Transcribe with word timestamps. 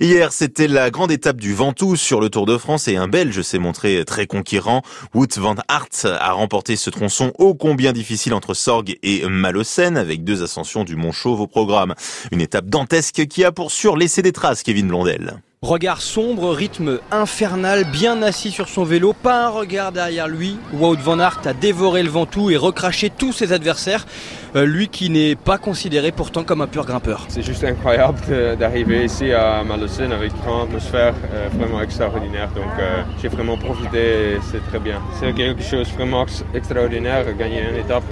Hier, 0.00 0.30
c'était 0.32 0.68
la 0.68 0.92
grande 0.92 1.10
étape 1.10 1.38
du 1.38 1.54
Ventoux 1.54 1.96
sur 1.96 2.20
le 2.20 2.30
Tour 2.30 2.46
de 2.46 2.56
France 2.56 2.86
et 2.86 2.94
un 2.94 3.08
Belge 3.08 3.42
s'est 3.42 3.58
montré 3.58 4.04
très 4.04 4.28
conquérant. 4.28 4.82
Wout 5.12 5.26
van 5.38 5.56
Aert 5.66 6.04
a 6.04 6.30
remporté 6.30 6.76
ce 6.76 6.88
tronçon 6.88 7.32
ô 7.36 7.56
combien 7.56 7.92
difficile 7.92 8.32
entre 8.32 8.54
Sorgue 8.54 8.96
et 9.02 9.26
Malocène 9.26 9.96
avec 9.96 10.22
deux 10.22 10.44
ascensions 10.44 10.84
du 10.84 10.94
Mont 10.94 11.10
Chauve 11.10 11.40
au 11.40 11.48
programme. 11.48 11.96
Une 12.30 12.40
étape 12.40 12.66
dantesque 12.66 13.26
qui 13.26 13.42
a 13.42 13.50
pour 13.50 13.72
sûr 13.72 13.96
laissé 13.96 14.22
des 14.22 14.30
traces, 14.30 14.62
Kevin 14.62 14.86
Blondel. 14.86 15.42
Regard 15.62 16.00
sombre, 16.02 16.54
rythme 16.54 17.00
infernal, 17.10 17.82
bien 17.90 18.22
assis 18.22 18.52
sur 18.52 18.68
son 18.68 18.84
vélo, 18.84 19.12
pas 19.12 19.46
un 19.46 19.48
regard 19.48 19.90
derrière 19.90 20.28
lui. 20.28 20.56
Wout 20.72 20.94
van 20.94 21.18
Aert 21.18 21.40
a 21.46 21.52
dévoré 21.52 22.04
le 22.04 22.08
Ventoux 22.08 22.50
et 22.50 22.56
recraché 22.56 23.10
tous 23.10 23.32
ses 23.32 23.52
adversaires. 23.52 24.06
Euh, 24.54 24.64
lui 24.64 24.86
qui 24.86 25.10
n'est 25.10 25.34
pas 25.34 25.58
considéré 25.58 26.12
pourtant 26.12 26.44
comme 26.44 26.60
un 26.60 26.68
pur 26.68 26.86
grimpeur. 26.86 27.24
C'est 27.26 27.42
juste 27.42 27.64
incroyable 27.64 28.20
d'arriver 28.56 29.04
ici 29.04 29.32
à 29.32 29.64
Malocène 29.64 30.12
avec 30.12 30.30
une 30.30 30.62
atmosphère 30.62 31.14
euh, 31.34 31.48
vraiment 31.58 31.82
extraordinaire. 31.82 32.50
Donc 32.54 32.78
euh, 32.78 33.02
j'ai 33.20 33.26
vraiment 33.26 33.56
profité, 33.58 34.38
c'est 34.52 34.64
très 34.68 34.78
bien. 34.78 35.02
C'est 35.18 35.34
quelque 35.34 35.64
chose 35.64 35.88
vraiment 35.88 36.24
extraordinaire, 36.54 37.24
gagner 37.36 37.64
une 37.68 37.80
étape 37.80 38.04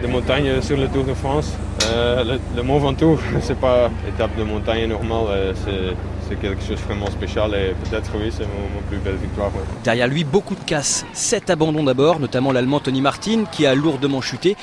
de 0.00 0.06
montagne 0.06 0.62
sur 0.62 0.76
le 0.76 0.86
Tour 0.86 1.02
de 1.02 1.14
France. 1.14 1.56
le, 1.90 2.38
le, 2.54 2.62
Mont 2.62 2.78
Ventoux, 2.78 3.18
c'est 3.40 3.58
pas 3.58 3.90
une 4.04 4.14
étape 4.14 4.38
de 4.38 4.44
montagne 4.44 4.86
normale, 4.86 5.56
c'est 5.64 5.96
c'est 6.28 6.36
quelque 6.36 6.60
chose 6.60 6.76
de 6.76 6.82
vraiment 6.82 7.10
spécial 7.10 7.54
et 7.54 7.74
peut-être 7.84 8.10
oui, 8.16 8.30
c'est 8.30 8.44
mon, 8.44 8.80
plus 8.88 8.98
belle 8.98 9.16
victoire. 9.16 9.50
Derrière 9.84 10.06
lui, 10.06 10.24
beaucoup 10.24 10.54
de 10.54 10.64
casse. 10.64 11.06
Sept 11.12 11.50
abandons 11.50 11.84
d'abord, 11.84 12.20
notamment 12.20 12.52
l'Allemand 12.52 12.80
Tony 12.80 13.00
Martin 13.00 13.44
qui 13.50 13.66
a 13.66 13.74
lourdement 13.74 14.20
chuté. 14.20 14.56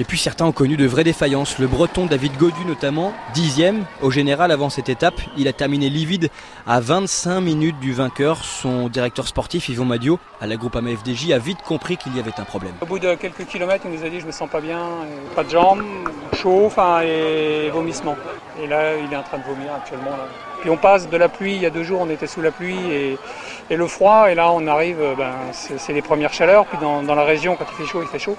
Et 0.00 0.04
puis 0.04 0.18
certains 0.18 0.44
ont 0.46 0.52
connu 0.52 0.76
de 0.76 0.86
vraies 0.86 1.04
défaillances. 1.04 1.58
Le 1.58 1.68
Breton 1.68 2.06
David 2.06 2.36
Godu 2.36 2.64
notamment, 2.66 3.12
dixième 3.32 3.84
au 4.02 4.10
général 4.10 4.50
avant 4.50 4.70
cette 4.70 4.88
étape. 4.88 5.20
Il 5.36 5.46
a 5.46 5.52
terminé 5.52 5.88
livide 5.88 6.30
à 6.66 6.80
25 6.80 7.40
minutes 7.40 7.78
du 7.78 7.92
vainqueur. 7.92 8.44
Son 8.44 8.88
directeur 8.88 9.28
sportif 9.28 9.68
Yvon 9.68 9.84
Madio 9.84 10.18
à 10.40 10.46
la 10.46 10.56
groupe 10.56 10.74
AMFDJ 10.74 11.30
a 11.30 11.38
vite 11.38 11.62
compris 11.62 11.96
qu'il 11.96 12.16
y 12.16 12.18
avait 12.18 12.32
un 12.38 12.44
problème. 12.44 12.74
Au 12.80 12.86
bout 12.86 12.98
de 12.98 13.14
quelques 13.14 13.46
kilomètres, 13.46 13.84
il 13.86 13.96
nous 13.96 14.04
a 14.04 14.08
dit 14.08 14.20
je 14.20 14.26
me 14.26 14.32
sens 14.32 14.50
pas 14.50 14.60
bien, 14.60 14.80
pas 15.36 15.44
de 15.44 15.50
jambes, 15.50 15.82
chaud, 16.32 16.64
enfin 16.66 17.02
et 17.02 17.70
vomissement. 17.70 18.16
Et 18.62 18.66
là, 18.66 18.96
il 18.96 19.12
est 19.12 19.16
en 19.16 19.22
train 19.22 19.38
de 19.38 19.44
vomir 19.44 19.72
actuellement. 19.74 20.16
Puis 20.60 20.70
on 20.70 20.76
passe 20.76 21.08
de 21.08 21.16
la 21.16 21.28
pluie, 21.28 21.56
il 21.56 21.62
y 21.62 21.66
a 21.66 21.70
deux 21.70 21.82
jours 21.82 22.00
on 22.00 22.08
était 22.08 22.26
sous 22.26 22.40
la 22.40 22.50
pluie 22.50 22.78
et, 22.90 23.76
le 23.76 23.86
froid, 23.86 24.30
et 24.30 24.34
là 24.34 24.50
on 24.50 24.66
arrive, 24.66 24.98
ben, 25.18 25.32
c'est 25.52 25.92
les 25.92 26.00
premières 26.00 26.32
chaleurs, 26.32 26.64
puis 26.64 26.78
dans, 26.78 27.02
la 27.02 27.24
région 27.24 27.56
quand 27.56 27.66
il 27.70 27.84
fait 27.84 27.90
chaud, 27.90 28.00
il 28.02 28.08
fait 28.08 28.18
chaud. 28.18 28.36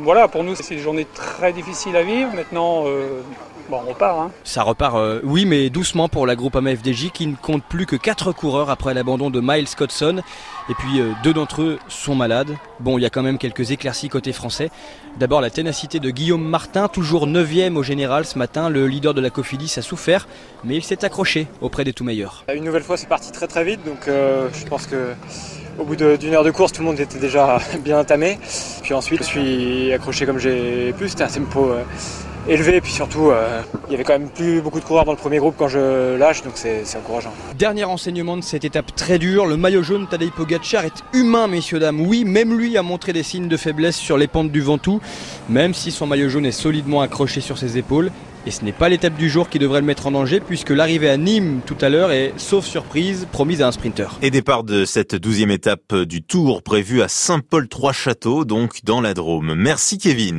Voilà, 0.00 0.28
pour 0.28 0.44
nous 0.44 0.54
c'est 0.54 0.74
une 0.74 0.80
journée 0.80 1.06
très 1.06 1.52
difficile 1.52 1.96
à 1.96 2.02
vivre. 2.02 2.34
Maintenant, 2.34 2.84
euh, 2.86 3.22
bon, 3.70 3.80
on 3.86 3.90
repart. 3.90 4.18
Hein. 4.18 4.30
Ça 4.44 4.62
repart, 4.62 4.96
euh, 4.96 5.20
oui, 5.24 5.46
mais 5.46 5.70
doucement 5.70 6.08
pour 6.08 6.26
la 6.26 6.36
groupe 6.36 6.56
AMFDJ 6.56 7.10
qui 7.12 7.26
ne 7.26 7.36
compte 7.36 7.62
plus 7.64 7.86
que 7.86 7.96
4 7.96 8.32
coureurs 8.32 8.70
après 8.70 8.92
l'abandon 8.92 9.30
de 9.30 9.40
Miles 9.40 9.68
Scottson. 9.68 10.22
Et 10.68 10.74
puis 10.74 11.00
euh, 11.00 11.12
deux 11.22 11.32
d'entre 11.32 11.62
eux 11.62 11.78
sont 11.88 12.14
malades. 12.14 12.56
Bon, 12.80 12.98
il 12.98 13.02
y 13.02 13.06
a 13.06 13.10
quand 13.10 13.22
même 13.22 13.38
quelques 13.38 13.70
éclaircies 13.70 14.08
côté 14.08 14.32
français. 14.32 14.70
D'abord 15.18 15.40
la 15.40 15.50
ténacité 15.50 16.00
de 16.00 16.10
Guillaume 16.10 16.44
Martin, 16.44 16.88
toujours 16.88 17.26
9ème 17.26 17.76
au 17.76 17.82
général 17.82 18.26
ce 18.26 18.38
matin. 18.38 18.68
Le 18.68 18.86
leader 18.86 19.14
de 19.14 19.20
la 19.20 19.30
Cofidis 19.30 19.74
a 19.78 19.82
souffert, 19.82 20.28
mais 20.64 20.76
il 20.76 20.84
s'est 20.84 21.04
accroché 21.04 21.46
auprès 21.60 21.84
des 21.84 21.92
tout 21.92 22.04
meilleurs. 22.04 22.44
Une 22.54 22.64
nouvelle 22.64 22.82
fois, 22.82 22.96
c'est 22.96 23.08
parti 23.08 23.32
très 23.32 23.46
très 23.46 23.64
vite, 23.64 23.84
donc 23.84 24.06
je 24.06 24.66
pense 24.66 24.86
que 24.86 25.14
au 25.80 25.84
bout 25.84 25.96
d'une 25.96 26.34
heure 26.34 26.44
de 26.44 26.50
course, 26.50 26.72
tout 26.72 26.82
le 26.82 26.86
monde 26.86 27.00
était 27.00 27.18
déjà 27.18 27.58
bien 27.80 27.98
entamé. 27.98 28.38
Puis 28.82 28.94
ensuite, 28.94 29.20
je 29.20 29.26
suis 29.26 29.92
accroché 29.92 30.26
comme 30.26 30.38
j'ai 30.38 30.92
pu. 30.92 31.08
C'était 31.08 31.24
un 31.24 31.28
tempo 31.28 31.70
euh, 31.70 31.82
élevé. 32.50 32.80
Puis 32.80 32.92
surtout, 32.92 33.30
euh, 33.30 33.62
il 33.88 33.92
y 33.92 33.94
avait 33.94 34.04
quand 34.04 34.18
même 34.18 34.28
plus 34.28 34.60
beaucoup 34.60 34.80
de 34.80 34.84
coureurs 34.84 35.04
dans 35.04 35.12
le 35.12 35.18
premier 35.18 35.38
groupe 35.38 35.54
quand 35.56 35.68
je 35.68 36.16
lâche, 36.16 36.42
donc 36.42 36.52
c'est 36.56 36.84
encourageant. 36.96 37.32
Dernier 37.56 37.84
enseignement 37.84 38.36
de 38.36 38.42
cette 38.42 38.64
étape 38.64 38.94
très 38.94 39.18
dure. 39.18 39.46
Le 39.46 39.56
maillot 39.56 39.82
jaune 39.82 40.06
Tadej 40.08 40.30
Pogacar 40.30 40.84
est 40.84 41.02
humain, 41.12 41.46
messieurs 41.46 41.78
dames. 41.78 42.00
Oui, 42.00 42.24
même 42.24 42.58
lui 42.58 42.76
a 42.76 42.82
montré 42.82 43.12
des 43.12 43.22
signes 43.22 43.48
de 43.48 43.56
faiblesse 43.56 43.96
sur 43.96 44.18
les 44.18 44.26
pentes 44.26 44.52
du 44.52 44.60
Ventoux, 44.60 45.00
même 45.48 45.74
si 45.74 45.90
son 45.90 46.06
maillot 46.06 46.28
jaune 46.28 46.46
est 46.46 46.52
solidement 46.52 47.00
accroché 47.00 47.40
sur 47.40 47.58
ses 47.58 47.78
épaules. 47.78 48.10
Et 48.46 48.50
ce 48.50 48.64
n'est 48.64 48.72
pas 48.72 48.88
l'étape 48.88 49.16
du 49.16 49.28
jour 49.28 49.50
qui 49.50 49.58
devrait 49.58 49.80
le 49.80 49.86
mettre 49.86 50.06
en 50.06 50.12
danger 50.12 50.40
puisque 50.40 50.70
l'arrivée 50.70 51.10
à 51.10 51.18
Nîmes 51.18 51.60
tout 51.66 51.76
à 51.82 51.90
l'heure 51.90 52.10
est, 52.10 52.32
sauf 52.38 52.64
surprise, 52.64 53.28
promise 53.30 53.60
à 53.60 53.68
un 53.68 53.72
sprinter. 53.72 54.18
Et 54.22 54.30
départ 54.30 54.64
de 54.64 54.86
cette 54.86 55.14
douzième 55.14 55.50
étape 55.50 55.94
du 55.94 56.22
Tour 56.22 56.62
prévue 56.62 57.02
à 57.02 57.08
Saint-Paul-Trois-Châteaux, 57.08 58.46
donc 58.46 58.82
dans 58.82 59.02
la 59.02 59.12
Drôme. 59.12 59.54
Merci 59.54 59.98
Kevin. 59.98 60.38